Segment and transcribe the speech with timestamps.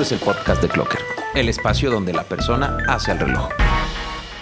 [0.00, 0.98] Es el podcast de Clocker,
[1.34, 3.50] el espacio donde la persona hace el reloj.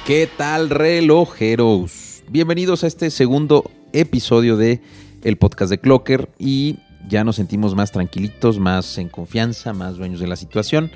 [0.07, 2.23] ¿Qué tal, relojeros?
[2.29, 4.81] Bienvenidos a este segundo episodio de
[5.25, 6.79] el podcast de Clocker y
[7.09, 10.93] ya nos sentimos más tranquilitos, más en confianza, más dueños de la situación.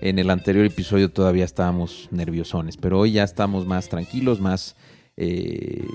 [0.00, 4.76] En el anterior episodio todavía estábamos nerviosones, pero hoy ya estamos más tranquilos, más
[5.16, 5.86] eh,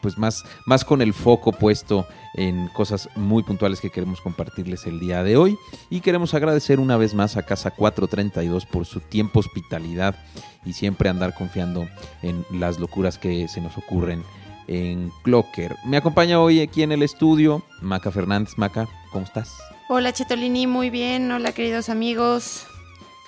[0.00, 5.00] pues más, más con el foco puesto en cosas muy puntuales que queremos compartirles el
[5.00, 5.58] día de hoy.
[5.90, 10.16] Y queremos agradecer una vez más a Casa 432 por su tiempo, hospitalidad
[10.64, 11.88] y siempre andar confiando
[12.22, 14.22] en las locuras que se nos ocurren
[14.68, 15.76] en Clocker.
[15.84, 18.56] Me acompaña hoy aquí en el estudio Maca Fernández.
[18.56, 19.52] Maca, ¿cómo estás?
[19.88, 21.30] Hola Chetolini, muy bien.
[21.32, 22.66] Hola queridos amigos.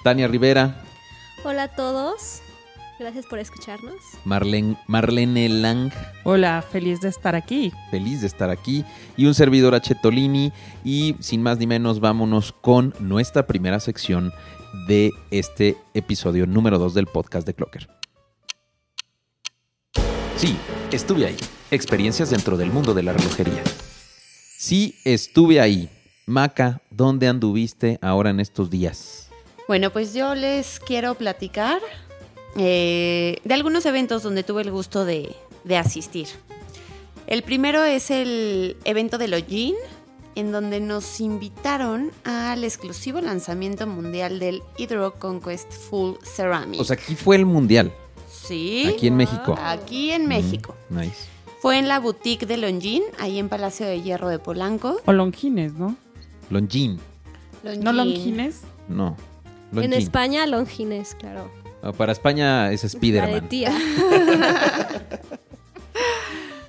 [0.05, 0.81] Tania Rivera.
[1.45, 2.43] Hola a todos.
[3.03, 3.97] Gracias por escucharnos.
[4.25, 5.91] Marlene, Marlene Lang.
[6.23, 7.73] Hola, feliz de estar aquí.
[7.91, 8.85] Feliz de estar aquí.
[9.17, 10.53] Y un servidor Chetolini.
[10.85, 14.33] Y sin más ni menos, vámonos con nuestra primera sección
[14.87, 17.89] de este episodio número 2 del podcast de Clocker.
[20.37, 20.57] Sí,
[20.93, 21.37] estuve ahí.
[21.73, 23.65] Experiencias dentro del mundo de la relojería.
[24.57, 25.91] Sí, estuve ahí.
[26.27, 29.29] Maca, ¿dónde anduviste ahora en estos días?
[29.67, 31.81] Bueno, pues yo les quiero platicar
[32.57, 36.27] eh, de algunos eventos donde tuve el gusto de, de, asistir.
[37.27, 39.75] El primero es el evento de Login,
[40.35, 46.81] en donde nos invitaron al exclusivo lanzamiento mundial del Hydro Conquest Full Ceramic.
[46.81, 47.93] O sea, aquí fue el mundial.
[48.31, 48.87] Sí.
[48.87, 49.57] Aquí en México.
[49.59, 50.75] Aquí en México.
[50.91, 51.33] Mm, nice.
[51.61, 55.01] Fue en la boutique de Longin, ahí en Palacio de Hierro de Polanco.
[55.07, 55.95] O Longines, ¿no?
[56.51, 56.99] Longin.
[57.63, 57.85] Longin.
[57.85, 58.63] ¿No Longines?
[58.89, 59.17] No.
[59.75, 61.62] En España, Longines, claro.
[61.83, 63.49] No, para España es Spiderman.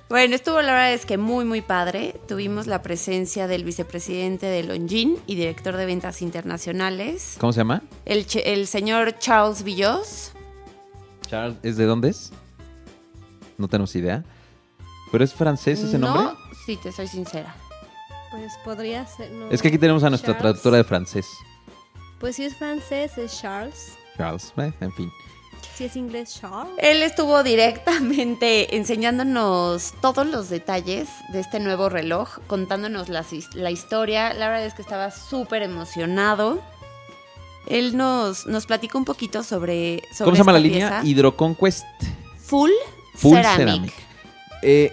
[0.08, 2.16] bueno, estuvo la verdad es que muy, muy padre.
[2.26, 7.36] Tuvimos la presencia del vicepresidente de Longin y director de ventas internacionales.
[7.38, 7.82] ¿Cómo se llama?
[8.04, 10.32] El, el señor Charles Villos.
[11.28, 12.32] Charles, ¿es de dónde es?
[13.56, 14.24] No tenemos idea.
[15.12, 16.34] ¿Pero es francés ese no, nombre?
[16.66, 17.54] Sí, te soy sincera.
[18.32, 19.30] Pues podría ser.
[19.30, 19.48] No.
[19.48, 20.42] Es que aquí tenemos a nuestra Charles.
[20.42, 21.26] traductora de francés.
[22.18, 23.96] Pues si es francés, es Charles.
[24.16, 25.12] Charles, eh, en fin.
[25.74, 26.72] Si es inglés, Charles.
[26.78, 34.32] Él estuvo directamente enseñándonos todos los detalles de este nuevo reloj, contándonos la, la historia.
[34.34, 36.60] La verdad es que estaba súper emocionado.
[37.66, 41.00] Él nos, nos platicó un poquito sobre, sobre ¿Cómo se llama la línea?
[41.02, 41.86] Hydroconquest
[42.36, 42.70] Full,
[43.14, 43.56] Full Ceramic.
[43.56, 43.92] Ceramic.
[44.62, 44.92] Eh,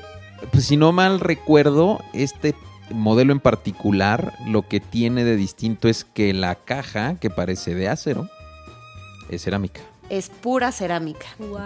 [0.52, 2.56] pues si no mal recuerdo, este
[2.92, 7.88] modelo en particular lo que tiene de distinto es que la caja, que parece de
[7.88, 8.30] acero,
[9.36, 9.82] es cerámica.
[10.10, 11.26] Es pura cerámica.
[11.40, 11.60] Wow.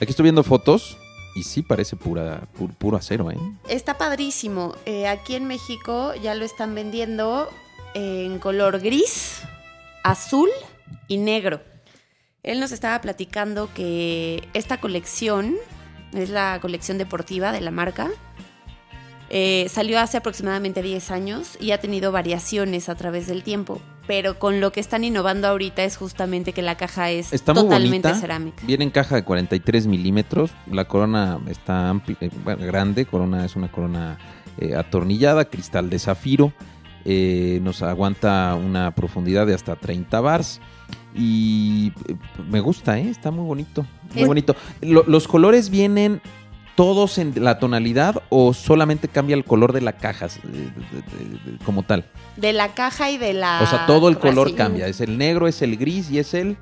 [0.00, 0.96] Aquí estoy viendo fotos
[1.36, 3.38] y sí parece pura, pu- puro acero, ¿eh?
[3.68, 4.74] Está padrísimo.
[4.86, 7.48] Eh, aquí en México ya lo están vendiendo
[7.94, 9.40] en color gris,
[10.02, 10.48] azul
[11.08, 11.60] y negro.
[12.42, 15.54] Él nos estaba platicando que esta colección
[16.12, 18.10] es la colección deportiva de la marca.
[19.36, 23.80] Eh, salió hace aproximadamente 10 años y ha tenido variaciones a través del tiempo.
[24.06, 27.64] Pero con lo que están innovando ahorita es justamente que la caja es Está muy
[27.64, 28.20] totalmente bonita.
[28.20, 28.62] cerámica.
[28.64, 30.52] Viene en caja de 43 milímetros.
[30.70, 33.06] La corona está ampli- eh, bueno, grande.
[33.06, 34.18] Corona es una corona
[34.58, 36.52] eh, atornillada, cristal de zafiro.
[37.04, 40.60] Eh, nos aguanta una profundidad de hasta 30 bars.
[41.16, 42.14] Y eh,
[42.48, 43.08] me gusta, ¿eh?
[43.10, 43.84] está muy bonito.
[44.12, 44.54] Muy Es- bonito.
[44.80, 46.20] Lo- ¿Los colores vienen
[46.76, 50.26] todos en la tonalidad o solamente cambia el color de la caja
[51.64, 52.04] como tal?
[52.36, 53.60] De la caja y de la.
[53.62, 54.86] O sea, todo el color cambia.
[54.88, 56.56] Es el negro, es el gris y es el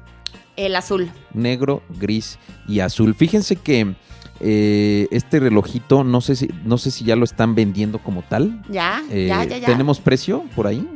[0.57, 1.11] El azul.
[1.33, 3.15] negro, gris y azul.
[3.15, 3.95] Fíjense que
[4.41, 8.63] eh, este relojito, no sé si, no sé si ya lo están vendiendo como tal.
[8.69, 9.67] Ya, Eh, ya, ya, ya.
[9.67, 10.87] ¿Tenemos precio por ahí?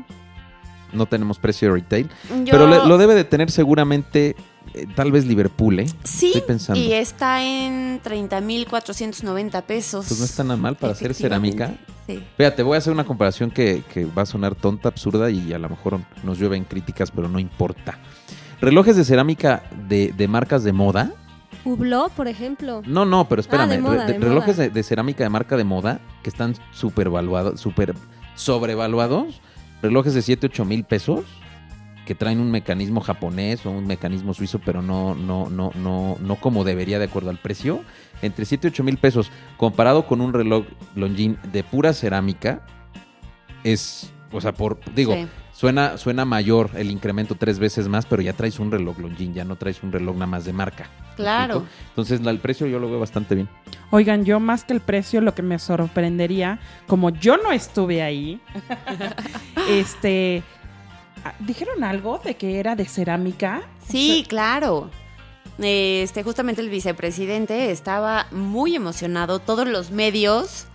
[0.92, 2.08] No tenemos precio de retail.
[2.44, 4.36] Yo- Pero lo debe de tener seguramente,
[4.76, 5.86] eh, tal vez Liverpool, ¿eh?
[6.04, 6.80] Sí, estoy pensando.
[6.80, 10.06] y está en 30.490 pesos.
[10.08, 11.74] Pues no está nada mal para hacer cerámica.
[12.06, 12.22] Sí.
[12.36, 15.58] Fíjate, voy a hacer una comparación que, que va a sonar tonta, absurda y a
[15.58, 17.98] lo mejor nos llueven críticas, pero no importa.
[18.60, 21.12] Relojes de cerámica de, de marcas de moda.
[21.64, 22.82] Hublot, por ejemplo.
[22.86, 23.70] No, no, pero espérame.
[23.70, 27.08] de moda, re- de relojes de, de cerámica de marca de moda que están súper
[27.08, 27.94] evaluados, súper
[28.36, 29.40] sobrevaluados.
[29.82, 31.24] Relojes de 7, 8 mil pesos
[32.06, 36.36] que traen un mecanismo japonés o un mecanismo suizo, pero no, no, no, no, no
[36.36, 37.82] como debería de acuerdo al precio.
[38.22, 40.64] Entre 7 y 8 mil pesos, comparado con un reloj
[40.94, 42.62] Longines de pura cerámica,
[43.64, 45.26] es, o sea, por, digo, Sí.
[45.52, 49.44] suena, suena mayor el incremento tres veces más, pero ya traes un reloj Longines, ya
[49.44, 50.88] no traes un reloj nada más de marca.
[51.10, 51.64] ¿Me Claro.
[51.88, 53.48] Entonces, el precio yo lo veo bastante bien.
[53.90, 58.40] Oigan, yo más que el precio, lo que me sorprendería, como yo no estuve ahí,
[59.70, 60.42] este,
[61.40, 63.62] ¿dijeron algo de que era de cerámica?
[63.88, 64.90] Sí, claro.
[65.58, 69.38] Este, justamente el vicepresidente estaba muy emocionado.
[69.38, 70.66] Todos los medios,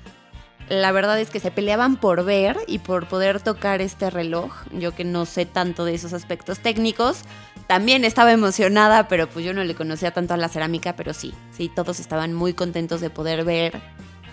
[0.70, 4.54] la verdad es que se peleaban por ver y por poder tocar este reloj.
[4.72, 7.24] Yo que no sé tanto de esos aspectos técnicos,
[7.68, 11.34] también estaba emocionada, pero pues yo no le conocía tanto a la cerámica, pero sí,
[11.52, 13.82] sí, todos estaban muy contentos de poder ver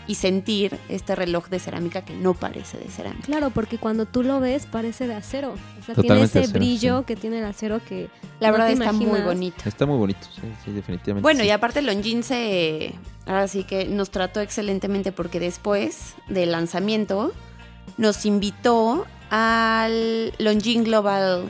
[0.08, 3.26] y sentir este reloj de cerámica que no parece de cerámica.
[3.26, 5.52] Claro, porque cuando tú lo ves parece de acero.
[5.52, 7.04] O sea, Totalmente tiene ese acero, brillo sí.
[7.04, 8.08] que tiene el acero que
[8.40, 9.56] La no verdad te está muy bonito.
[9.66, 11.22] Está muy bonito, sí, sí, definitivamente.
[11.22, 11.46] Bueno, sí.
[11.46, 12.94] y aparte Longines se,
[13.26, 17.32] ahora sí que nos trató excelentemente porque después del lanzamiento
[17.98, 21.44] nos invitó al Longines Global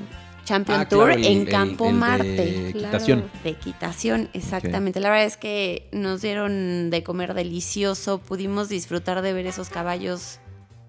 [0.48, 2.68] Champion Ah, Tour claro, el- en el- Campo el de Marte.
[2.70, 3.20] equitación.
[3.20, 3.40] Claro.
[3.44, 4.98] De equitación, exactamente.
[4.98, 10.40] La verdad es que nos dieron de comer delicioso, pudimos disfrutar de ver esos caballos.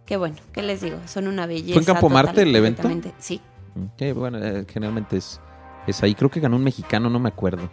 [0.05, 0.97] Que bueno, ¿qué les digo?
[1.07, 1.73] Son una belleza.
[1.73, 2.89] ¿Fue en Campo total, Marte el evento?
[3.19, 3.41] Sí.
[3.97, 5.41] Sí, bueno, eh, generalmente es,
[5.87, 6.15] es ahí.
[6.15, 7.63] Creo que ganó un mexicano, no me acuerdo.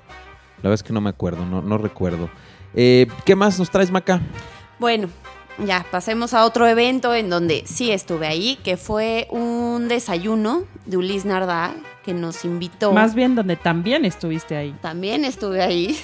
[0.59, 2.29] La verdad es que no me acuerdo, no, no recuerdo.
[2.75, 4.21] Eh, ¿Qué más nos traes, Maca?
[4.81, 5.09] Bueno,
[5.65, 10.97] ya pasemos a otro evento en donde sí estuve ahí, que fue un desayuno de
[10.97, 11.75] Ulis Narda,
[12.05, 12.93] que nos invitó.
[12.93, 14.75] Más bien donde también estuviste ahí.
[14.81, 15.99] También estuve ahí.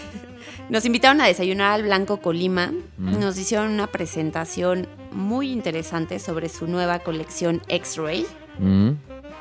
[0.68, 2.72] Nos invitaron a desayunar al Blanco Colima.
[2.96, 3.20] Mm.
[3.20, 8.26] Nos hicieron una presentación muy interesante sobre su nueva colección X-Ray.
[8.58, 8.90] Mm,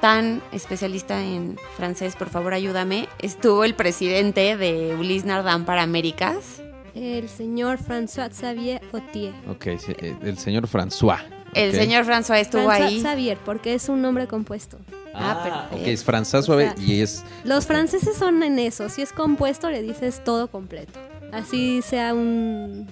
[0.02, 3.08] Tan especialista en francés, por favor ayúdame.
[3.20, 6.64] Estuvo el presidente de Ulis Nardin para Américas.
[6.96, 9.34] El señor François Xavier Otier.
[9.50, 11.20] ok, eh, el señor François.
[11.54, 13.02] El señor François estuvo François ahí.
[13.02, 14.78] Xavier, porque es un nombre compuesto.
[15.14, 15.76] Ah, Ah, perfecto.
[15.76, 17.26] ok, es François suave O sea, y es...
[17.44, 18.88] Los franceses son en eso.
[18.88, 21.00] Si es compuesto, le dices todo completo.
[21.34, 22.88] Así sea un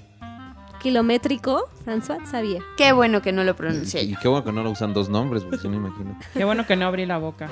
[0.82, 2.62] kilométrico, François Xavier.
[2.78, 4.04] Qué bueno que no lo pronuncié.
[4.04, 6.26] y qué bueno que no lo usan dos nombres, porque si no, imagínate.
[6.34, 7.50] Qué bueno que no abrí la boca.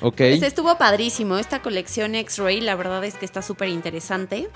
[0.00, 0.16] Ok.
[0.16, 1.38] Pues estuvo padrísimo.
[1.38, 4.48] Esta colección X-Ray, la verdad es que está súper interesante.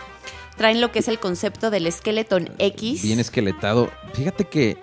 [0.61, 3.03] Traen lo que es el concepto del Skeleton X.
[3.03, 3.89] Bien esqueletado.
[4.13, 4.77] Fíjate que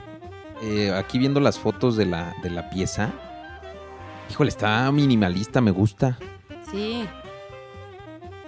[0.63, 3.13] eh, aquí viendo las fotos de la, de la pieza,
[4.27, 6.17] híjole, está minimalista, me gusta.
[6.71, 7.05] Sí.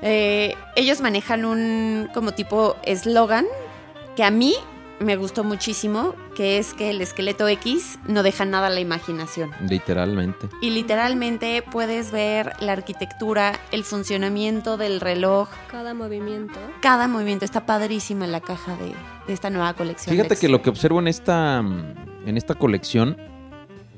[0.01, 3.45] Eh, ellos manejan un como tipo eslogan
[4.15, 4.55] que a mí
[4.99, 9.51] me gustó muchísimo, que es que el esqueleto X no deja nada a la imaginación.
[9.67, 10.49] Literalmente.
[10.61, 16.59] Y literalmente puedes ver la arquitectura, el funcionamiento del reloj, Cada movimiento.
[16.81, 17.45] cada movimiento.
[17.45, 18.93] Está padrísima la caja de,
[19.27, 20.15] de esta nueva colección.
[20.15, 23.17] Fíjate que lo que observo en esta, en esta colección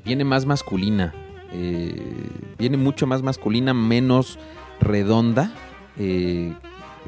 [0.04, 1.12] viene más masculina.
[1.52, 4.38] Eh, viene mucho más masculina, menos
[4.80, 5.52] redonda.
[5.98, 6.52] Eh,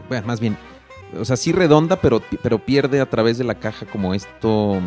[0.09, 0.57] bueno, más bien,
[1.19, 4.81] o sea, sí redonda, pero, pero pierde a través de la caja como esto,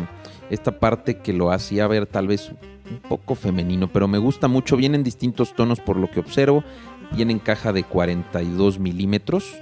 [0.50, 2.52] esta parte que lo hacía ver tal vez
[2.90, 4.76] un poco femenino, pero me gusta mucho.
[4.76, 6.64] Viene en distintos tonos por lo que observo.
[7.12, 9.56] Viene en caja de 42 milímetros.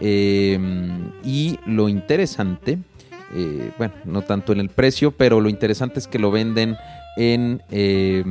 [0.00, 0.58] Eh,
[1.22, 2.78] y lo interesante,
[3.34, 6.76] eh, bueno, no tanto en el precio, pero lo interesante es que lo venden
[7.16, 8.24] en eh,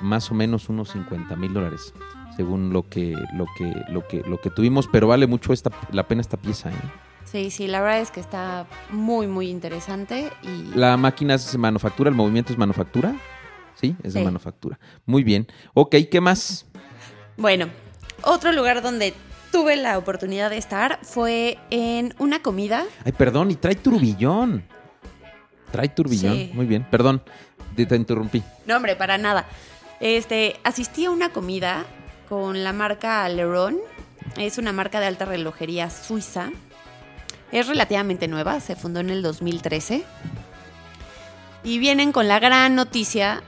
[0.00, 1.92] más o menos unos 50 mil dólares,
[2.36, 6.08] según lo que, lo que, lo que, lo que tuvimos, pero vale mucho esta, la
[6.08, 6.70] pena esta pieza.
[6.70, 7.07] ¿eh?
[7.30, 10.30] Sí, sí, la verdad es que está muy, muy interesante.
[10.42, 13.14] Y La máquina es manufactura, el movimiento es manufactura.
[13.74, 14.78] Sí, es de manufactura.
[15.06, 15.46] Muy bien.
[15.74, 16.66] Ok, ¿qué más?
[17.36, 17.68] Bueno,
[18.22, 19.14] otro lugar donde
[19.52, 22.84] tuve la oportunidad de estar fue en una comida.
[23.04, 24.64] Ay, perdón, y trae turbillón.
[25.70, 26.34] Trae turbillón.
[26.34, 26.50] Sí.
[26.54, 27.22] Muy bien, perdón,
[27.76, 28.42] te, te interrumpí.
[28.66, 29.46] No, hombre, para nada.
[30.00, 31.84] Este, asistí a una comida
[32.28, 33.76] con la marca Leron.
[34.36, 36.50] Es una marca de alta relojería suiza.
[37.52, 40.04] Es relativamente nueva, se fundó en el 2013.
[41.64, 43.42] Y vienen con la gran noticia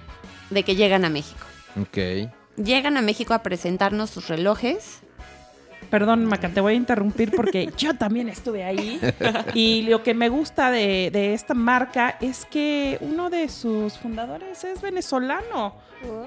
[0.50, 1.44] de que llegan a México.
[1.80, 2.28] Ok.
[2.62, 5.00] Llegan a México a presentarnos sus relojes.
[5.90, 9.00] Perdón, Maca, te voy a interrumpir porque yo también estuve ahí.
[9.54, 14.62] Y lo que me gusta de, de esta marca es que uno de sus fundadores
[14.64, 15.74] es venezolano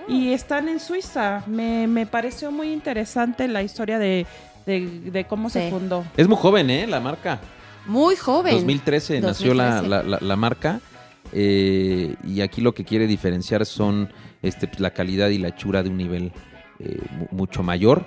[0.07, 1.43] y están en Suiza.
[1.47, 4.25] Me, me pareció muy interesante la historia de,
[4.65, 6.05] de- de cómo se fundó.
[6.17, 6.87] Es muy joven, ¿eh?
[6.87, 7.39] La marca.
[7.85, 8.53] Muy joven.
[8.55, 9.89] 2013 nació la, 2013.
[9.89, 10.79] la- la- la marca.
[11.35, 14.09] eh, y aquí lo que quiere diferenciar son
[14.43, 16.31] este, pues, la calidad y la hechura de un nivel
[16.79, 18.05] eh, mu- mucho mayor.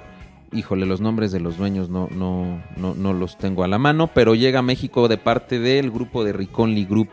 [0.52, 4.09] Híjole, los nombres de los dueños no, no, no, no los tengo a la mano,
[4.14, 7.09] pero llega a México de parte del grupo de Riconli Group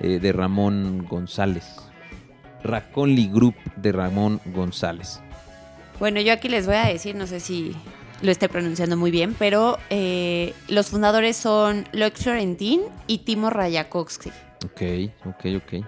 [0.00, 1.66] eh, de Ramón González.
[2.64, 5.20] Raconli Group de Ramón González.
[5.98, 7.74] Bueno, yo aquí les voy a decir, no sé si
[8.22, 14.30] lo esté pronunciando muy bien, pero eh, los fundadores son Loic Florentín y Timo Rayakovsky.
[14.64, 14.82] Ok,
[15.26, 15.84] ok, ok.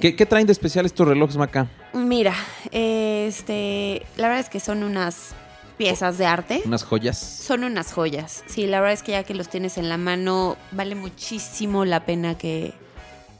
[0.00, 1.68] ¿Qué, qué traen de especial estos relojes, Maca?
[1.94, 2.34] Mira,
[2.70, 5.34] este, la verdad es que son unas
[5.78, 6.62] piezas de arte.
[6.66, 7.18] Unas joyas.
[7.18, 8.44] Son unas joyas.
[8.46, 12.04] Sí, la verdad es que ya que los tienes en la mano, vale muchísimo la
[12.04, 12.74] pena que,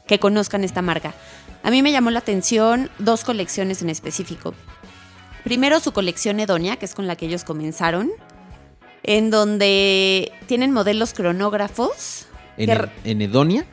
[0.07, 1.13] que conozcan esta marca.
[1.63, 4.55] A mí me llamó la atención dos colecciones en específico.
[5.45, 8.11] Primero su colección Edonia, que es con la que ellos comenzaron,
[9.03, 12.27] en donde tienen modelos cronógrafos.
[12.57, 13.67] ¿En, que- Ed- en Edonia?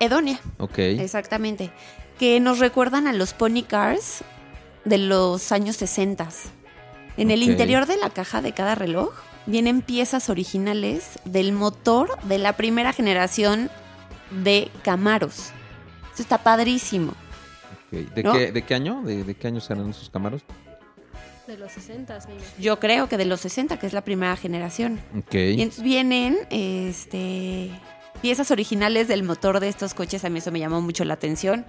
[0.00, 0.78] Edonia, Ok.
[0.78, 1.70] exactamente.
[2.18, 4.24] Que nos recuerdan a los pony cars
[4.84, 6.28] de los años 60.
[7.16, 9.12] En el interior de la caja de cada reloj
[9.46, 13.70] vienen piezas originales del motor de la primera generación
[14.30, 15.50] de Camaros.
[16.10, 17.12] Esto está padrísimo.
[17.92, 17.98] ok.
[18.14, 18.32] ¿De, ¿No?
[18.32, 19.02] qué, ¿De qué año?
[19.04, 20.42] ¿De, de qué año serán esos camaros?
[21.52, 22.50] De los 60, me imagino.
[22.58, 25.00] Yo creo que de los 60, que es la primera generación.
[25.18, 25.34] Ok.
[25.34, 27.70] Y entonces vienen este,
[28.22, 30.24] piezas originales del motor de estos coches.
[30.24, 31.66] A mí eso me llamó mucho la atención.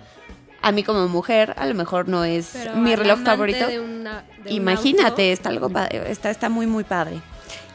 [0.62, 3.68] A mí como mujer, a lo mejor no es Pero mi reloj favorito.
[3.68, 7.20] de una- de un Imagínate, está algo padre, está, está muy, muy padre.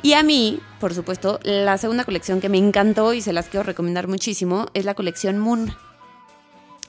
[0.00, 3.64] Y a mí, por supuesto, la segunda colección que me encantó y se las quiero
[3.64, 5.74] recomendar muchísimo es la colección Moon.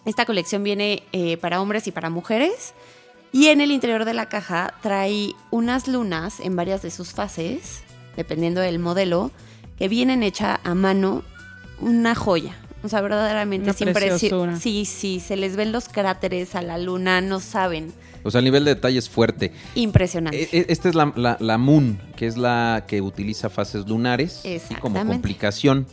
[0.05, 2.73] Esta colección viene eh, para hombres y para mujeres.
[3.31, 7.81] Y en el interior de la caja trae unas lunas en varias de sus fases,
[8.17, 9.31] dependiendo del modelo,
[9.77, 11.23] que vienen hecha a mano
[11.79, 12.57] una joya.
[12.83, 14.61] O sea, verdaderamente es impresionante.
[14.61, 17.91] Sí, sí, se les ven los cráteres a la luna, no saben.
[18.23, 19.53] O sea, el nivel de detalle es fuerte.
[19.75, 20.41] Impresionante.
[20.43, 24.41] E- e- Esta es la, la- la Moon, que es la que utiliza fases lunares
[24.71, 25.87] y como complicación.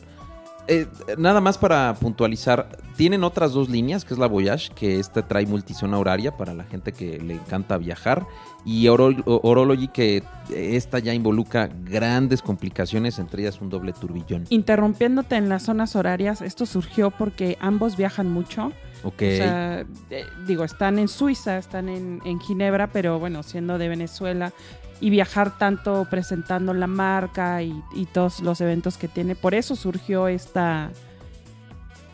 [0.69, 5.27] Eh, nada más para puntualizar, tienen otras dos líneas, que es la Voyage, que esta
[5.27, 8.27] trae multizona horaria para la gente que le encanta viajar,
[8.65, 14.45] y Oro- Orology, que esta ya involucra grandes complicaciones, entre ellas un doble turbillón.
[14.49, 18.73] Interrumpiéndote en las zonas horarias, esto surgió porque ambos viajan mucho.
[19.05, 19.15] Ok.
[19.23, 19.81] O sea,
[20.11, 24.53] eh, digo, están en Suiza, están en, en Ginebra, pero bueno, siendo de Venezuela
[25.01, 29.77] y viajar tanto presentando la marca y, y todos los eventos que tiene, por eso
[29.77, 30.91] surgió esta,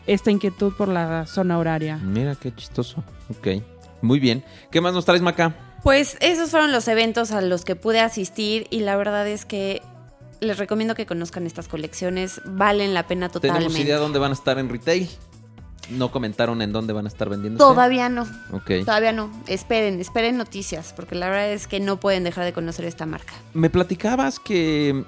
[0.07, 1.97] esta inquietud por la zona horaria.
[1.97, 3.03] Mira qué chistoso.
[3.29, 3.63] Ok.
[4.01, 4.43] Muy bien.
[4.69, 5.55] ¿Qué más nos traes, Maca?
[5.81, 9.81] Pues esos fueron los eventos a los que pude asistir y la verdad es que
[10.41, 13.67] les recomiendo que conozcan estas colecciones, valen la pena totalmente.
[13.67, 15.09] ¿Tenemos idea dónde van a estar en retail?
[15.89, 17.57] No comentaron en dónde van a estar vendiendo.
[17.57, 18.85] Todavía no, Ok.
[18.85, 19.29] todavía no.
[19.47, 23.33] Esperen, esperen noticias, porque la verdad es que no pueden dejar de conocer esta marca.
[23.53, 25.03] Me platicabas que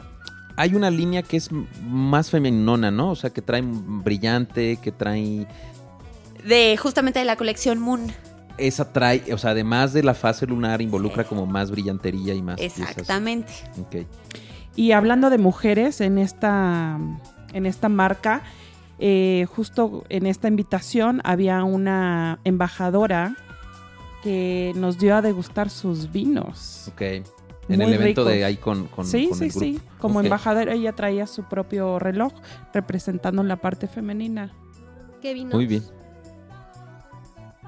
[0.57, 1.49] hay una línea que es
[1.83, 3.11] más femenina, ¿no?
[3.11, 5.47] O sea, que trae brillante, que trae...
[6.45, 8.11] De justamente de la colección Moon.
[8.57, 12.57] Esa trae, o sea, además de la fase lunar, involucra como más brillantería y más...
[12.57, 12.89] piezas.
[12.91, 13.51] Exactamente.
[13.79, 14.05] Ok.
[14.75, 16.97] Y hablando de mujeres en esta,
[17.53, 18.43] en esta marca,
[18.99, 23.35] eh, justo en esta invitación había una embajadora
[24.23, 26.89] que nos dio a degustar sus vinos.
[26.93, 27.01] Ok.
[27.67, 28.33] En Muy el evento ricos.
[28.33, 29.65] de ahí con, con, sí, con sí, el grupo.
[29.65, 29.79] sí.
[29.99, 32.31] Como embajadora ella traía su propio reloj
[32.73, 34.53] representando la parte femenina.
[35.21, 35.53] ¿Qué vinos?
[35.55, 35.83] Muy bien.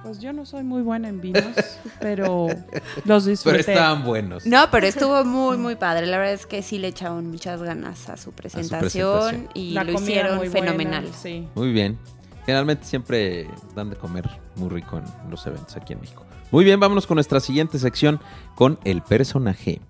[0.07, 1.43] Pues yo no soy muy buena en vinos,
[1.99, 2.55] pero los
[3.03, 3.59] Pero disfruté.
[3.59, 4.45] estaban buenos.
[4.45, 6.05] No, pero estuvo muy, muy padre.
[6.05, 9.49] La verdad es que sí le echaron muchas ganas a su presentación, presentación.
[9.53, 11.09] y La lo hicieron muy buena, fenomenal.
[11.13, 11.45] sí.
[11.55, 11.97] Muy bien.
[12.45, 16.25] Generalmente siempre dan de comer muy rico en los eventos aquí en México.
[16.51, 18.21] Muy bien, vámonos con nuestra siguiente sección
[18.55, 19.81] con el personaje.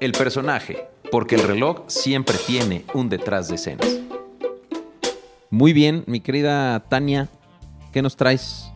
[0.00, 3.98] El personaje, porque el reloj siempre tiene un detrás de escenas.
[5.50, 7.28] Muy bien, mi querida Tania,
[7.92, 8.70] ¿qué nos traes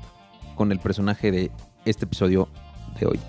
[0.57, 1.51] con el personaje de
[1.85, 2.49] este episodio
[2.99, 3.21] de hoy?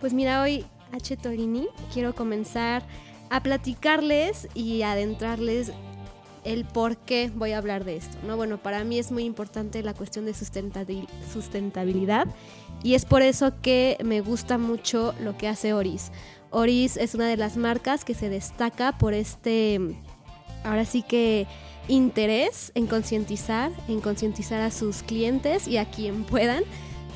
[0.00, 1.16] Pues mira, hoy H.
[1.16, 2.82] Torini quiero comenzar
[3.30, 5.72] a platicarles y adentrarles
[6.44, 8.16] el por qué voy a hablar de esto.
[8.26, 8.36] ¿no?
[8.36, 12.26] Bueno, para mí es muy importante la cuestión de sustentabil- sustentabilidad
[12.82, 16.12] y es por eso que me gusta mucho lo que hace Oris.
[16.50, 19.80] Oris es una de las marcas que se destaca por este,
[20.64, 21.46] ahora sí que
[21.88, 26.64] interés en concientizar, en concientizar a sus clientes y a quien puedan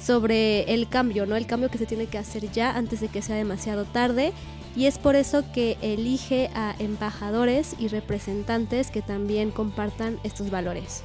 [0.00, 1.36] sobre el cambio, ¿no?
[1.36, 4.32] El cambio que se tiene que hacer ya antes de que sea demasiado tarde.
[4.76, 11.02] Y es por eso que elige a embajadores y representantes que también compartan estos valores.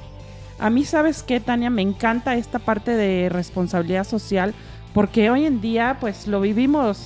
[0.58, 1.70] A mí, ¿sabes qué, Tania?
[1.70, 4.54] Me encanta esta parte de responsabilidad social
[4.92, 7.04] porque hoy en día pues lo vivimos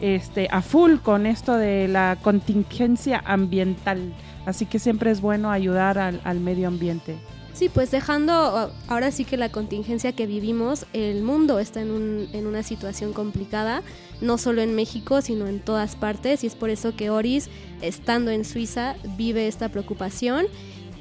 [0.00, 4.12] este, a full con esto de la contingencia ambiental.
[4.46, 7.16] Así que siempre es bueno ayudar al, al medio ambiente.
[7.54, 11.90] Sí, pues dejando uh, ahora sí que la contingencia que vivimos, el mundo está en,
[11.90, 13.82] un- en una situación complicada,
[14.22, 17.50] no solo en México, sino en todas partes, y es por eso que Oris,
[17.82, 20.46] estando en Suiza, vive esta preocupación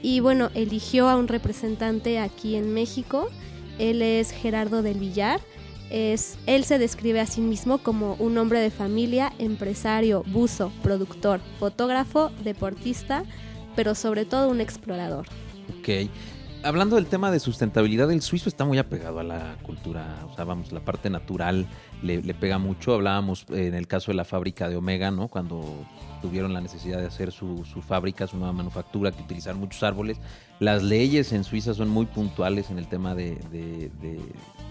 [0.03, 3.29] y bueno, eligió a un representante aquí en México.
[3.79, 5.39] Él es Gerardo del Villar.
[5.91, 11.41] Es, él se describe a sí mismo como un hombre de familia, empresario, buzo, productor,
[11.60, 13.24] fotógrafo, deportista,
[13.75, 15.27] pero sobre todo un explorador.
[15.79, 16.10] Ok.
[16.63, 20.45] Hablando del tema de sustentabilidad, el suizo está muy apegado a la cultura, o sea,
[20.45, 21.67] vamos, la parte natural
[22.03, 22.93] le, le pega mucho.
[22.93, 25.27] Hablábamos eh, en el caso de la fábrica de Omega, ¿no?
[25.27, 25.65] Cuando
[26.21, 30.19] tuvieron la necesidad de hacer su, su fábrica, su nueva manufactura, que utilizar muchos árboles.
[30.60, 34.21] Las leyes en Suiza son muy puntuales en el tema de, de- de-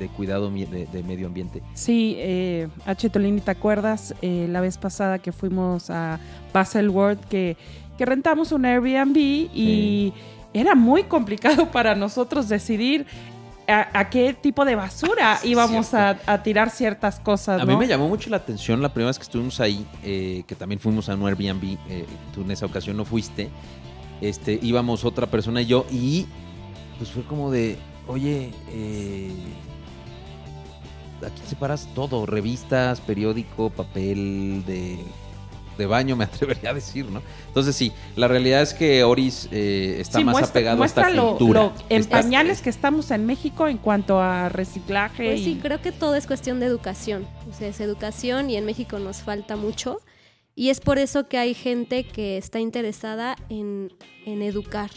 [0.01, 1.63] de cuidado de, de medio ambiente.
[1.75, 3.11] Sí, eh, H.
[3.11, 6.19] Tolini, ¿te acuerdas eh, la vez pasada que fuimos a
[6.53, 7.57] Baselworld que,
[7.99, 10.13] que rentamos un Airbnb y
[10.55, 13.07] era muy complicado para nosotros decidir
[13.69, 17.61] a, a qué tipo de basura Sí, íbamos a, a tirar ciertas cosas?
[17.61, 20.55] A mí me llamó mucho la atención la primera vez que estuvimos ahí, eh, que
[20.55, 23.51] también fuimos a un Airbnb, eh, tú en esa ocasión no fuiste,
[24.23, 26.27] este, íbamos otra persona y yo, y
[26.99, 27.77] pues fue como de,
[28.09, 29.31] oye, eh,
[31.27, 34.99] aquí separas todo, revistas, periódico, papel de,
[35.79, 37.23] de baño, me atrevería a decir, ¿no?
[37.49, 41.03] Entonces sí, la realidad es que Oris eh, está Sí, más muestra- apegado a muestra
[41.09, 41.61] esta lo- cultura.
[41.63, 45.25] lo en Esta- pañales que estamos en México en cuanto a reciclaje.
[45.25, 47.27] Pues sí, creo que todo es cuestión de educación.
[47.51, 50.01] O sea, es educación y en México nos falta mucho.
[50.55, 53.93] Y es por eso que hay gente que está interesada en,
[54.27, 54.91] en educar.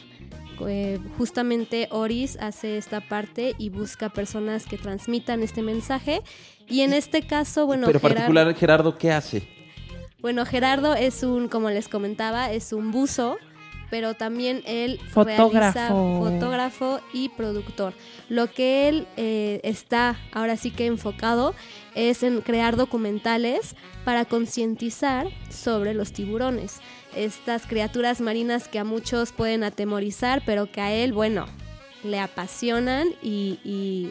[0.68, 6.22] Eh, justamente Oris hace esta parte y busca personas que transmitan este mensaje.
[6.68, 9.48] Y en este caso, bueno, Pero particular, Gerardo, ¿qué hace?
[10.22, 13.38] bueno, Gerardo es un, como les comentaba, es un buzo,
[13.94, 16.20] pero también él Fotógrafo.
[16.20, 17.94] fotógrafo y productor.
[18.28, 21.54] Lo que él eh, está ahora sí que enfocado
[21.94, 26.80] es en crear documentales para concientizar sobre los tiburones.
[27.16, 31.46] Estas criaturas marinas que a muchos pueden atemorizar, pero que a él, bueno,
[32.04, 34.10] le apasionan y, y-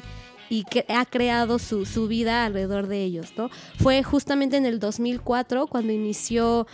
[0.49, 3.49] y que ha creado su, su vida alrededor de ellos, ¿no?
[3.79, 6.66] Fue justamente en el 2004 cuando inició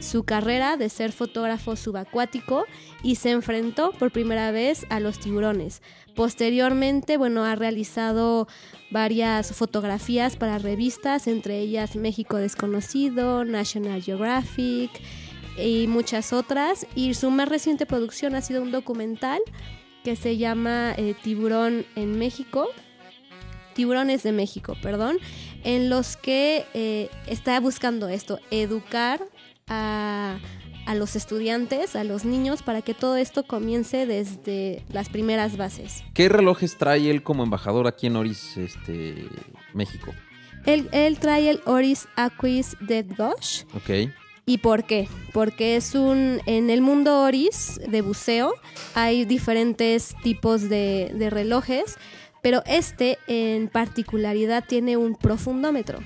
[0.00, 2.64] su carrera de ser fotógrafo subacuático
[3.02, 5.82] y se enfrentó por primera vez a los tiburones.
[6.14, 8.48] Posteriormente, bueno, ha realizado
[8.90, 14.90] varias fotografías para revistas, entre ellas México Desconocido, National Geographic
[15.58, 16.86] y muchas otras.
[16.94, 19.40] Y su más reciente producción ha sido un documental
[20.04, 22.68] que se llama eh, Tiburón en México.
[23.74, 25.18] Tiburones de México, perdón,
[25.62, 29.20] en los que eh, está buscando esto, educar
[29.68, 30.38] a,
[30.86, 36.04] a los estudiantes, a los niños, para que todo esto comience desde las primeras bases.
[36.14, 39.28] ¿Qué relojes trae él como embajador aquí en Oris, este,
[39.74, 40.14] México?
[40.64, 43.64] Él, él trae el Oris Aquis Dead Gosh.
[43.74, 44.12] Ok.
[44.46, 45.08] ¿Y por qué?
[45.32, 46.40] Porque es un.
[46.46, 48.54] En el mundo Oris de buceo
[48.94, 51.96] hay diferentes tipos de, de relojes,
[52.42, 55.98] pero este en particularidad tiene un profundómetro.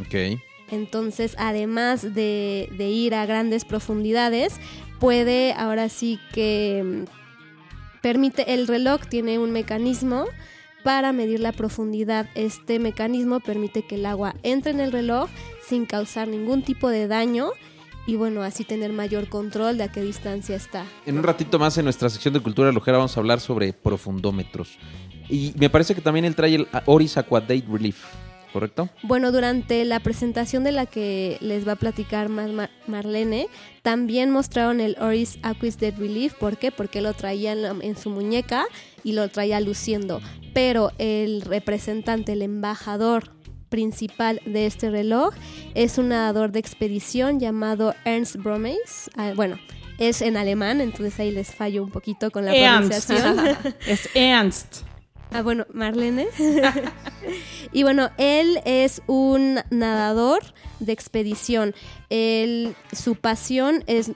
[0.00, 0.40] Ok.
[0.70, 4.54] Entonces, además de, ir a grandes profundidades,
[4.98, 10.26] puede ahora sí que mm, permite, el reloj tiene un mecanismo
[10.84, 12.28] para medir la profundidad.
[12.34, 15.28] Este mecanismo permite que el agua entre en el reloj
[15.66, 17.50] sin causar ningún tipo de daño
[18.06, 20.84] y bueno, así tener mayor control de a qué distancia está.
[21.06, 24.78] En un ratito más en nuestra sección de cultura relojera vamos a hablar sobre profundómetros.
[25.28, 28.02] Y me parece que también él trae el Oris Aquadate Relief,
[28.52, 28.88] ¿correcto?
[29.02, 33.48] Bueno, durante la presentación de la que les va a platicar más Mar- Marlene,
[33.82, 36.34] también mostraron el Oris Aquis Dead Relief.
[36.34, 36.70] ¿Por qué?
[36.72, 38.64] Porque lo traía en, la- en su muñeca
[39.04, 40.20] y lo traía luciendo.
[40.52, 43.30] Pero el representante, el embajador
[43.68, 45.32] principal de este reloj
[45.74, 49.08] es un nadador de expedición llamado Ernst Bromeis.
[49.16, 49.58] Ah, bueno,
[49.98, 53.06] es en alemán, entonces ahí les fallo un poquito con la Ernst.
[53.06, 53.56] pronunciación.
[53.86, 54.82] Es Ernst.
[55.32, 56.26] Ah, bueno, Marlene.
[57.72, 60.40] y bueno, él es un nadador
[60.80, 61.74] de expedición.
[62.08, 64.12] Él, su pasión es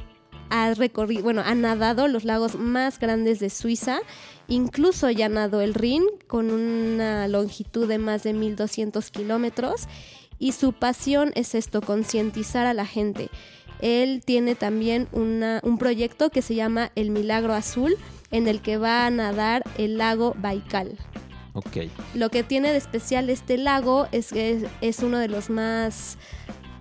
[0.51, 3.99] ha recorrido, bueno, ha nadado los lagos más grandes de Suiza.
[4.47, 9.83] Incluso ya nadó el Rin con una longitud de más de 1200 kilómetros.
[10.39, 13.31] Y su pasión es esto, concientizar a la gente.
[13.81, 17.97] Él tiene también una- un proyecto que se llama El Milagro Azul,
[18.35, 20.99] en el que va a nadar el lago Baikal.
[21.55, 21.89] Ok.
[22.15, 26.19] Lo que tiene de especial este lago es que es, es uno de los más,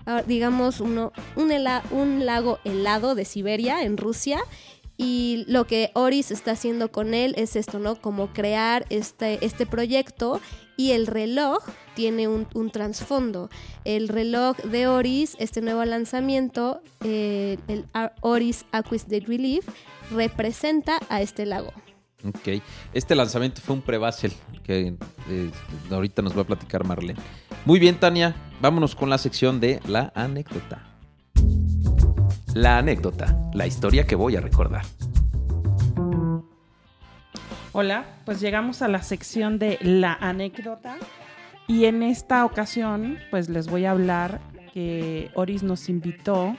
[0.05, 4.39] ah, digamos, uno, un, hela- un lago helado de Siberia, en Rusia,
[4.95, 7.95] Y lo que Oris está haciendo con él es esto, ¿no?
[7.95, 10.39] Como crear este, este proyecto
[10.77, 11.63] y el reloj
[11.95, 13.49] tiene un, un trasfondo.
[13.85, 19.67] El reloj de Oris, este nuevo lanzamiento, eh, el A- Oris Aquis de Relief,
[20.11, 21.73] representa a este lago.
[22.25, 22.61] Ok.
[22.93, 24.95] Este lanzamiento fue un pre-Basel que
[25.29, 25.51] eh,
[25.91, 27.19] ahorita nos va a platicar Marlene.
[27.65, 28.35] Muy bien, Tania.
[28.61, 30.83] Vámonos con la sección de la anécdota.
[32.53, 34.85] La anécdota, la historia que voy a recordar.
[37.75, 40.97] Hola, pues llegamos a la sección de la anécdota
[41.67, 44.39] y en esta ocasión pues les voy a hablar
[44.73, 46.55] que Oris nos invitó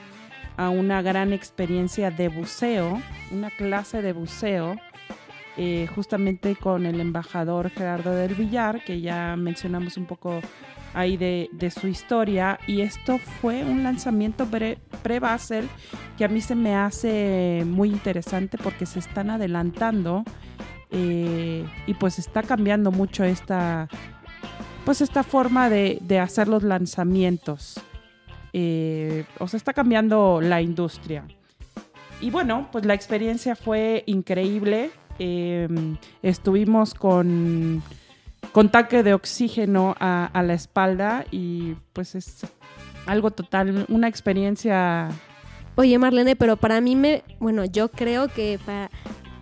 [0.57, 4.75] a una gran experiencia de buceo, una clase de buceo,
[5.57, 10.41] eh, justamente con el embajador Gerardo del Villar, que ya mencionamos un poco
[10.93, 15.67] ahí de, su historia, y esto fue un lanzamiento pre- pre-Basel
[16.17, 20.23] que a mí se me hace muy interesante porque se están adelantando
[20.91, 23.89] eh, y pues está cambiando mucho esta
[24.85, 27.81] pues esta forma de hacer los lanzamientos
[28.57, 31.25] Eh, o sea está cambiando la industria.
[32.21, 34.91] Y bueno pues la experiencia fue increíble.
[35.19, 35.67] Eh,
[36.21, 37.83] estuvimos con
[38.53, 42.45] con tanque de oxígeno a, la espalda y pues es
[43.05, 45.09] algo total una experiencia
[45.77, 48.57] Oye, Marlene, pero para mí me, bueno, yo creo que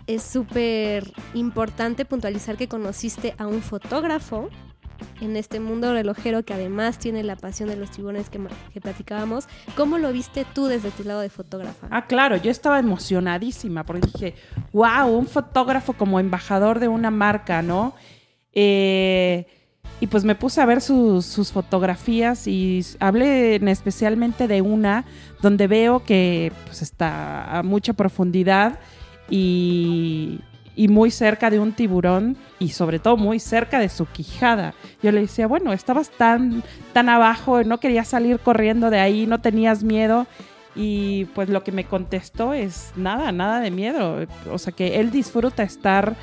[0.08, 4.50] es súper importante puntualizar que conociste a un fotógrafo
[5.22, 8.40] en este mundo relojero que además tiene la pasión de los tiburones que,
[8.74, 9.48] que platicábamos.
[9.76, 11.88] ¿Cómo lo viste tú desde tu lado de fotógrafa?
[11.92, 14.36] Ah, claro, yo estaba emocionadísima porque dije,
[14.72, 17.94] wow, un fotógrafo como embajador de una marca, ¿no?
[18.54, 19.48] Eh,
[20.00, 25.06] y pues me puse a ver sus, sus fotografías y hablé en especialmente de una
[25.42, 28.80] donde veo que pues está a mucha profundidad
[29.30, 30.42] y,
[30.76, 34.74] y muy cerca de un tiburón y sobre todo muy cerca de su quijada.
[35.02, 39.40] Yo le decía, bueno, estabas tan, tan abajo, no querías salir corriendo de ahí, no
[39.40, 40.26] tenías miedo.
[40.76, 44.26] Y pues lo que me contestó es nada, nada de miedo.
[44.52, 46.16] O sea que él disfruta estar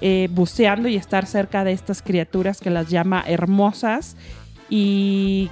[0.00, 4.16] eh, buceando y estar cerca de estas criaturas que las llama hermosas.
[4.68, 5.50] Y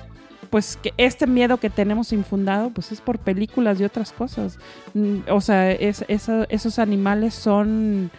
[0.50, 4.58] pues que este miedo que tenemos infundado pues es por películas y otras cosas.
[4.94, 8.10] Mm, O sea, es- eso- esos animales son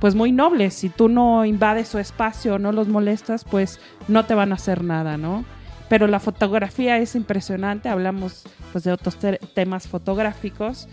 [0.00, 0.74] pues muy nobles.
[0.74, 4.82] Si tú no invades su espacio, no los molestas, pues no te van a hacer
[4.82, 5.44] nada, ¿no?
[5.88, 10.88] Pero la fotografía es impresionante, hablamos pues de otros te- temas fotográficos.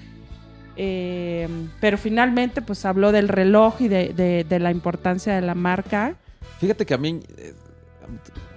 [0.75, 1.47] Eh,
[1.81, 6.15] pero finalmente pues habló del reloj y de, de- de la importancia de la marca.
[6.59, 7.53] Fíjate que a mí, eh,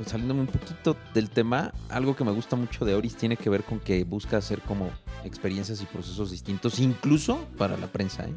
[0.06, 3.62] saliéndome un poquito del tema, algo que me gusta mucho de Oris tiene que ver
[3.64, 4.90] con que busca hacer como
[5.24, 8.24] experiencias y procesos distintos, incluso para la prensa.
[8.24, 8.34] ¿eh?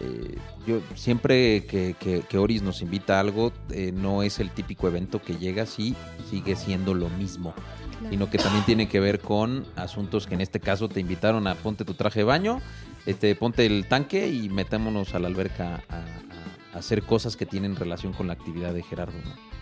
[0.00, 4.50] Eh, yo siempre que, que- que Oris nos invita a algo, eh, no es el
[4.50, 5.94] típico evento que llega así,
[6.30, 8.10] sigue siendo lo mismo, Claro.
[8.10, 11.54] sino que también tiene que ver con asuntos que en este caso te invitaron a
[11.54, 12.60] ponte tu traje de baño,
[13.06, 17.46] este, ponte el tanque y metémonos a la alberca a, a- a hacer cosas que
[17.46, 19.12] tienen relación con la actividad de Gerardo.
[19.24, 19.53] ¿no?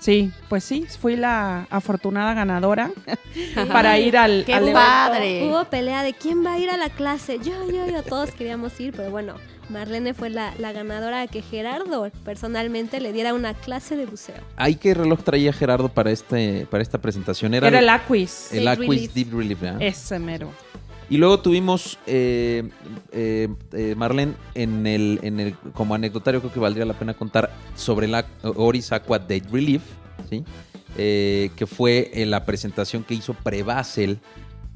[0.00, 2.90] Sí, pues sí, fui la afortunada ganadora
[3.72, 4.78] para ir al, ¡Qué al evento.
[4.80, 5.48] padre!
[5.48, 7.38] Hubo pelea de quién va a ir a la clase.
[7.42, 9.34] Yo, yo, yo, todos queríamos ir, pero bueno,
[9.68, 14.36] Marlene fue la, la ganadora a que Gerardo personalmente le diera una clase de buceo.
[14.56, 17.52] ¿Ay qué reloj traía Gerardo para este para esta presentación?
[17.54, 18.52] Era, Era el Aquis.
[18.52, 19.12] el Deep Aquis Relief.
[19.14, 19.60] Deep Relief.
[19.60, 19.82] ¿verdad?
[19.82, 20.50] Ese mero.
[21.10, 22.68] Y luego tuvimos eh,
[23.12, 27.50] eh, eh, Marlene en el, en el como anecdotario creo que valdría la pena contar
[27.74, 29.82] sobre la Oris Aqua Date Relief,
[30.28, 30.44] ¿sí?
[30.98, 34.18] Eh, que fue la presentación que hizo Pre-Basel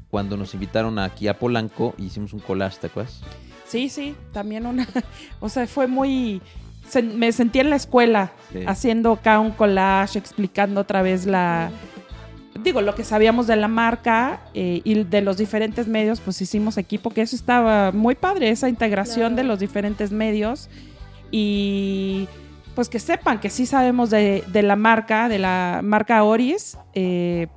[0.09, 3.21] cuando nos invitaron aquí a Polanco y hicimos un collage, ¿te acuerdas?
[3.67, 4.87] Sí, sí, también una.
[5.39, 6.41] O sea, fue muy.
[6.87, 8.59] se- me sentí en la escuela Sí.
[8.67, 11.71] haciendo acá un collage, explicando otra vez la.
[12.61, 16.77] Digo, lo que sabíamos de la marca eh, y de los diferentes medios, pues hicimos
[16.77, 19.35] equipo, que eso estaba muy padre, esa integración Claro.
[19.35, 20.69] de los diferentes medios.
[21.31, 22.27] Y
[22.75, 26.77] pues que sepan que sí sabemos de, de la marca, de la marca Oris.
[26.93, 27.47] eh,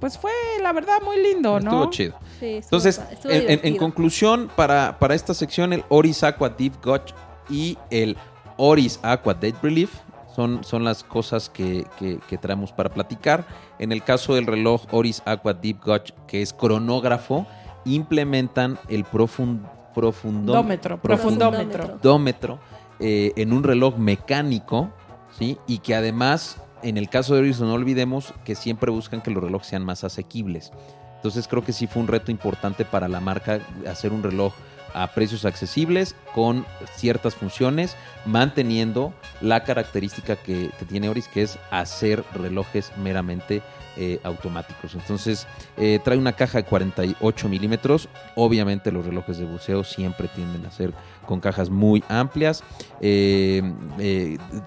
[0.00, 1.70] pues fue, la verdad, muy lindo, ¿no?
[1.70, 2.14] Estuvo chido.
[2.38, 3.78] Sí, estuvo Entonces, estuvo en, en- en divertido.
[3.78, 7.12] conclusión, para, para esta sección, el Oris Aqua Deep Gotch
[7.48, 8.14] y el
[8.58, 9.90] Oris Aqua Date Relief
[10.34, 13.46] son, son las cosas que, que- que traemos para platicar.
[13.78, 17.46] En el caso del reloj Oris Aqua Deep Gotch, que es cronógrafo,
[17.84, 19.62] implementan el profun,
[19.94, 21.84] profundó- Dómetro, profundómetro.
[21.84, 22.58] profundómetro
[23.00, 24.90] eh, en un reloj mecánico,
[25.38, 25.58] ¿sí?
[25.66, 29.42] Y que además, en el caso de Oris, no olvidemos que siempre buscan que los
[29.42, 30.72] relojes sean más asequibles.
[31.16, 34.52] Entonces creo que sí fue un reto importante para la marca hacer un reloj
[34.94, 42.24] a precios accesibles con ciertas funciones, manteniendo la característica que, tiene Oris, que es hacer
[42.34, 43.62] relojes meramente
[43.96, 44.94] eh, automáticos.
[44.94, 48.08] Entonces, eh, trae una caja de 48 milímetros.
[48.34, 50.92] Obviamente los relojes de buceo siempre tienden a ser
[51.26, 52.62] con cajas muy amplias,
[53.00, 53.62] eh,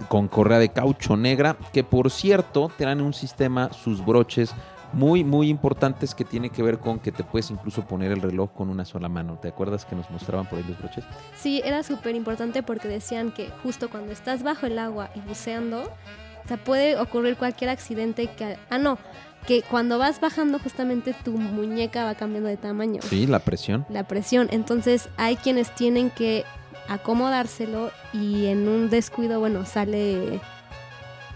[0.07, 4.53] con correa de caucho negra, que por cierto traen un sistema, sus broches
[4.93, 8.51] muy, muy importantes que tiene que ver con que te puedes incluso poner el reloj
[8.53, 9.37] con una sola mano.
[9.41, 11.05] ¿Te acuerdas que nos mostraban por ahí los broches?
[11.35, 15.83] Sí, era súper importante porque decían que justo cuando estás bajo el agua y buceando,
[15.83, 18.57] o sea, puede ocurrir cualquier accidente que...
[18.69, 18.97] Ah, no,
[19.45, 23.01] que cuando vas bajando justamente tu muñeca va cambiando de tamaño.
[23.01, 23.85] Sí, la presión.
[23.89, 24.47] La presión.
[24.51, 26.43] Entonces hay quienes tienen que
[26.89, 30.39] acomodárselo y en un descuido, bueno, sale...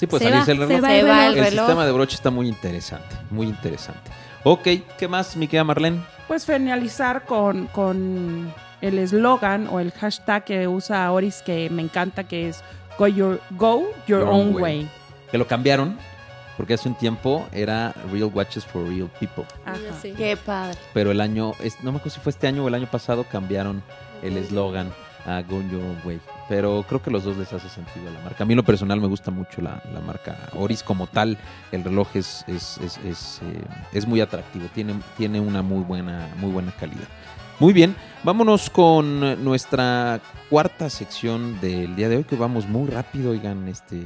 [0.02, 0.76] Sí, pues Se salirse va, el reloj.
[0.76, 1.26] se va Se el va reloj.
[1.34, 1.60] el El reloj.
[1.66, 4.10] sistema de broche está muy interesante, muy interesante.
[4.44, 6.02] Ok, ¿qué más, mi querida Marlene?
[6.28, 12.24] Pues finalizar con, con el eslogan o el hashtag que usa Oris que me encanta,
[12.24, 12.64] que es
[12.98, 14.90] Go Your, go your, own way.
[15.30, 15.96] Que lo cambiaron,
[16.58, 19.46] porque hace un tiempo era Real Watches for Real People.
[19.68, 19.78] Ajá.
[20.02, 20.14] Sí.
[20.18, 20.80] Qué padre.
[20.96, 21.52] Pero el año,
[21.84, 23.84] no me acuerdo si fue este año o el año pasado, cambiaron
[24.24, 24.92] el eslogan
[25.28, 26.20] a Go Your Own Way.
[26.52, 28.44] Pero creo que los dos les hace sentido a la marca.
[28.44, 31.38] A mí en lo personal me gusta mucho la, la marca Oris como tal.
[31.72, 36.28] El reloj es, es, es, es, eh, es muy atractivo, tiene, tiene una muy buena,
[36.40, 37.08] muy buena calidad.
[37.60, 43.32] Muy bien, vámonos con nuestra cuarta sección del día de hoy, que vamos muy rápido,
[43.32, 44.02] oigan, este,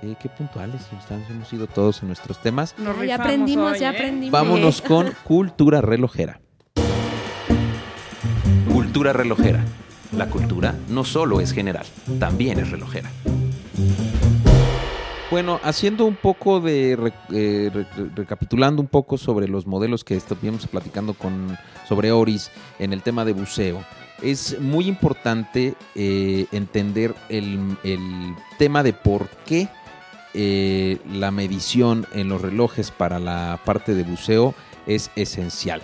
[0.00, 2.74] qué, qué puntuales estamos, hemos ido todos en nuestros temas.
[2.78, 3.96] Nos ya aprendimos, hoy, ya ¿eh?
[3.96, 4.32] aprendimos.
[4.32, 6.40] Vámonos con cultura relojera.
[8.72, 9.62] Cultura relojera.
[10.16, 11.86] La cultura no solo es general,
[12.18, 13.10] también es relojera.
[15.30, 20.14] Bueno, haciendo un poco de, eh, re- re- recapitulando un poco sobre los modelos que
[20.14, 21.56] estuvimos platicando con,
[21.88, 23.82] sobre Oris en el tema de buceo,
[24.22, 29.68] es muy importante eh, entender el, el tema de por qué
[30.34, 34.54] eh, la medición en los relojes para la parte de buceo
[34.86, 35.80] es esencial.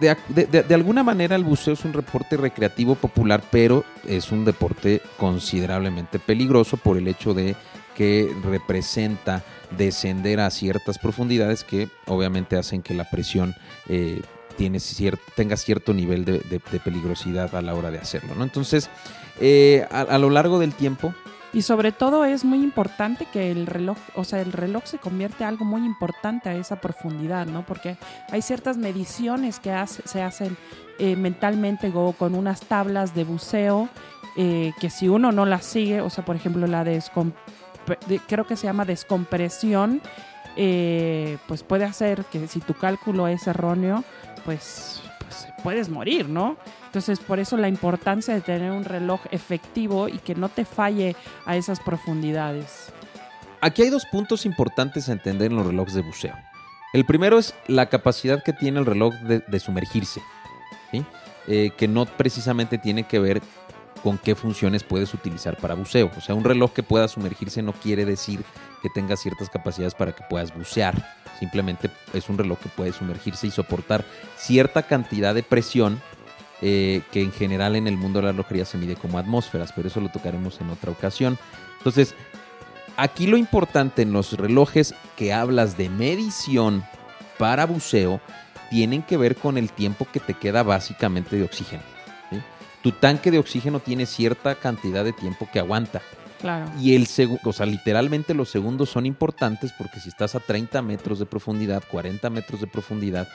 [0.00, 4.44] De, de- de- alguna manera el buceo es un deporte recreativo popular, pero es un
[4.44, 7.54] deporte considerablemente peligroso por el hecho de
[7.94, 9.44] que representa
[9.76, 13.54] descender a ciertas profundidades que obviamente hacen que la presión
[13.88, 14.20] eh,
[14.56, 18.34] tiene cier- tenga cierto nivel de, de- peligrosidad a la hora de hacerlo.
[18.34, 18.42] ¿no?
[18.42, 18.90] Entonces,
[19.40, 21.14] eh, a lo largo del tiempo,
[21.54, 25.44] Y sobre todo es muy importante que el reloj, o sea, el reloj se convierte
[25.44, 27.64] en algo muy importante a esa profundidad, ¿no?
[27.64, 27.96] Porque
[28.32, 29.72] hay ciertas mediciones que
[30.04, 30.56] se hacen
[30.98, 33.88] eh, mentalmente o con unas tablas de buceo
[34.36, 37.00] eh, que si uno no las sigue, o sea, por ejemplo, la de-
[38.26, 40.00] creo que se llama descompresión,
[40.56, 44.02] eh, pues puede hacer que si tu cálculo es erróneo,
[44.44, 46.56] pues, pues puedes morir, ¿no?
[46.94, 51.16] Entonces, por eso la importancia de tener un reloj efectivo y que no te falle
[51.44, 52.92] a esas profundidades.
[53.60, 56.36] Aquí hay dos puntos importantes a entender en los relojes de buceo.
[56.92, 60.22] El primero es la capacidad que tiene el reloj de, sumergirse.
[61.48, 63.42] Eh, que no precisamente tiene que ver
[64.04, 66.12] con qué funciones puedes utilizar para buceo.
[66.16, 68.44] O sea, un reloj que pueda sumergirse no quiere decir
[68.82, 70.94] que tenga ciertas capacidades para que puedas bucear.
[71.40, 74.04] Simplemente es un reloj que puede sumergirse y soportar
[74.36, 76.00] cierta cantidad de presión
[76.66, 79.88] eh, que en general en el mundo de la relojería se mide como atmósferas, pero
[79.88, 81.38] eso lo tocaremos en otra ocasión.
[81.78, 82.14] Entonces,
[82.96, 86.84] Aquí lo importante en los relojes que hablas de medición
[87.38, 88.20] para buceo
[88.70, 91.82] tienen que ver con el tiempo que te queda básicamente de oxígeno.
[92.82, 96.02] Tu tanque de oxígeno tiene cierta cantidad de tiempo que aguanta.
[96.44, 96.70] Claro.
[96.78, 100.82] Y el segundo, o sea, literalmente los segundos son importantes porque si estás a 30
[100.82, 103.26] metros de profundidad, 40 metros de profundidad,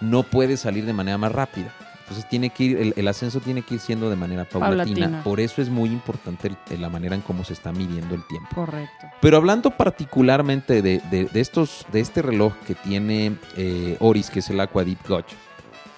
[0.00, 1.72] no puedes salir de manera más rápida.
[2.00, 4.84] Entonces tiene que ir, el, el ascenso tiene que ir siendo de manera paulatina.
[5.06, 5.22] Paulatina.
[5.24, 8.48] Por eso es muy importante el- la manera en cómo se está midiendo el tiempo.
[8.54, 9.06] Correcto.
[9.20, 14.38] Pero hablando particularmente de, de- de estos, de este reloj que tiene eh, Oris, que
[14.40, 15.34] es el Aqua Deep Gauge,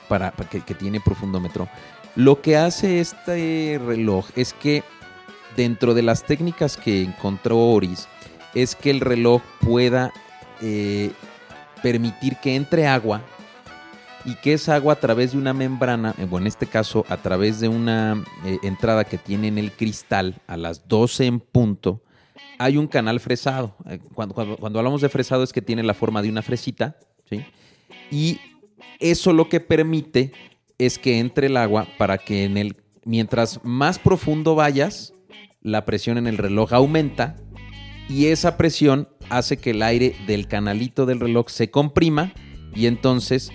[0.08, 1.68] para, para que, que tiene profundómetro,
[2.16, 4.82] lo que hace este reloj es que
[5.58, 8.06] dentro de las técnicas que encontró Oris,
[8.54, 10.12] es que el reloj pueda
[10.62, 11.10] eh,
[11.82, 13.22] permitir que entre agua
[14.24, 17.16] y que esa agua a través de una membrana, eh, bueno, en este caso a
[17.16, 22.04] través de una eh, entrada que tiene en el cristal a las 12 en punto,
[22.60, 23.74] hay un canal fresado.
[24.14, 26.96] Cuando hablamos de fresado es que tiene la forma de una fresita,
[27.28, 27.44] ¿sí?
[28.12, 28.38] Y
[29.00, 30.30] eso lo que permite
[30.78, 35.14] es que entre el agua para que en el, mientras más profundo vayas,
[35.60, 37.36] la presión en el reloj aumenta
[38.08, 42.32] y esa presión hace que el aire del canalito del reloj se comprima
[42.74, 43.50] y entonces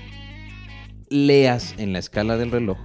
[1.09, 2.77] leas en la escala del reloj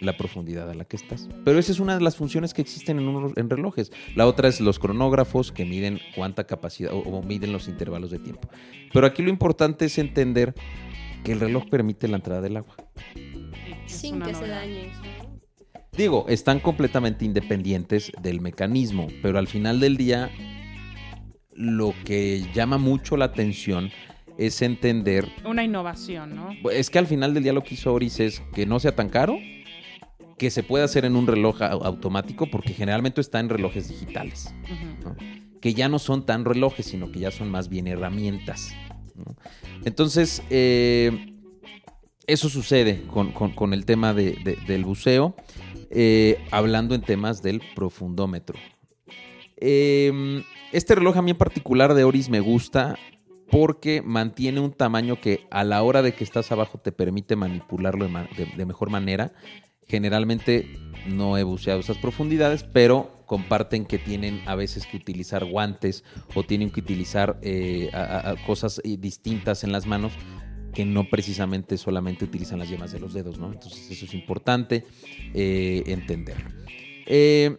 [0.00, 1.28] la profundidad a la que estás.
[1.44, 3.92] Pero esa es una de las funciones que existen en, un- en relojes.
[4.14, 8.18] La otra es los cronógrafos que miden cuánta capacidad o, o miden los intervalos de
[8.18, 8.48] tiempo.
[8.94, 10.54] Pero aquí lo importante es entender
[11.22, 12.74] que el reloj permite la entrada del agua.
[13.86, 14.90] Sin que se dañe.
[15.96, 20.30] Digo, están completamente independientes del mecanismo, pero al final del día
[21.52, 23.90] lo que llama mucho la atención
[24.38, 26.48] es entender, Una innovación, ¿no?
[26.70, 29.10] es que al final del día lo que hizo Oris es que no sea tan
[29.10, 29.36] caro,
[30.38, 34.54] que se pueda hacer en un reloj au- automático, porque generalmente está en relojes digitales,
[35.60, 38.70] que ya no son tan relojes, sino que ya son más bien herramientas.
[39.16, 39.36] ¿no?
[39.84, 41.34] Entonces, eh,
[42.26, 45.36] eso sucede con, con- con el tema de- de- del buceo,
[45.90, 48.58] eh, hablando en temas del profundómetro.
[49.56, 52.96] Eh, este reloj a mí en particular de Oris me gusta
[53.50, 58.08] porque mantiene un tamaño que a la hora de que estás abajo te permite manipularlo
[58.56, 59.32] de, mejor manera.
[59.86, 60.70] Generalmente
[61.06, 66.44] no he buceado esas profundidades, pero comparten que tienen a veces que utilizar guantes o
[66.44, 67.90] tienen que utilizar eh,
[68.46, 70.12] cosas eh, distintas en las manos
[70.74, 73.52] que no precisamente solamente utilizan las yemas de los dedos, ¿no?
[73.52, 74.84] Entonces eso es importante
[75.34, 76.36] eh, entender.
[77.06, 77.56] Eh,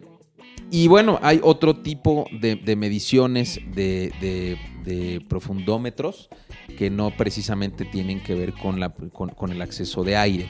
[0.70, 6.30] y bueno, hay otro tipo de, mediciones de, profundómetros
[6.78, 10.48] que no precisamente tienen que ver con, con el acceso de aire.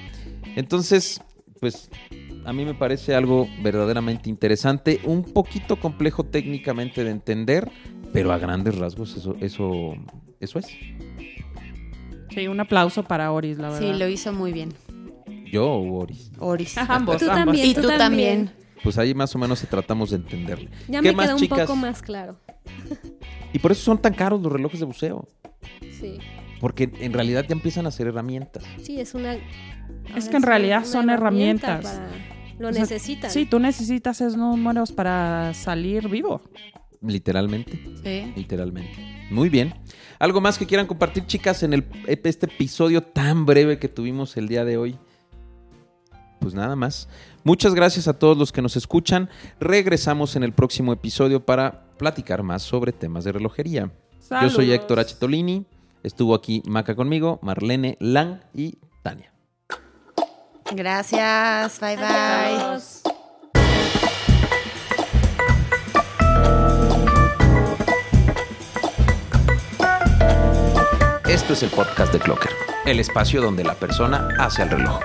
[0.55, 1.21] Entonces,
[1.59, 1.91] pues
[2.45, 7.71] a mí me parece algo verdaderamente interesante, un poquito complejo técnicamente de entender,
[8.13, 9.95] pero a grandes rasgos eso, eso,
[10.41, 10.67] eso es.
[12.35, 13.93] Sí, un aplauso para Oris, la verdad.
[13.93, 14.73] Sí, lo hizo muy bien.
[15.51, 16.31] Yo o Oris.
[16.39, 16.77] Oris.
[16.89, 17.45] Ambos, Tú ambos.
[17.45, 17.67] también.
[17.67, 18.51] Y tú también.
[18.83, 20.69] Pues ahí más o menos se tratamos de entenderle.
[20.89, 21.61] Ya ¿Qué me más, queda un chicas?
[21.61, 22.37] poco más claro.
[23.53, 25.29] Y por eso son tan caros los relojes de buceo.
[26.01, 26.19] Sí.
[26.61, 28.65] Porque en realidad ya empiezan a ser herramientas.
[28.83, 29.37] Sí, es una.
[30.17, 32.01] Es que en realidad son herramienta herramientas.
[32.01, 33.31] para- Lo O sea, necesitan.
[33.31, 36.43] Sí, tú necesitas esos números para salir vivo.
[37.03, 37.73] Literalmente.
[38.03, 38.33] Sí.
[38.37, 39.27] Literalmente.
[39.31, 39.75] Muy bien.
[40.19, 44.49] ¿Algo más que quieran compartir, chicas, en el, este episodio tan breve que tuvimos el
[44.49, 44.99] día de hoy?
[46.39, 47.09] Pues nada más.
[47.45, 49.29] Muchas gracias a todos los que nos escuchan.
[49.61, 53.91] Regresamos en el próximo episodio para platicar más sobre temas de relojería.
[54.41, 54.73] Yo soy.
[54.73, 55.17] Héctor H.
[55.19, 55.67] Tolini.
[56.03, 59.33] Estuvo aquí Maca conmigo, Marlene Lang y Tania.
[60.75, 61.79] Gracias.
[61.81, 62.07] Bye bye.
[62.07, 63.02] Adiós.
[71.33, 72.51] Esto es el podcast de Clocker,
[72.85, 75.01] el espacio donde la persona hace el reloj.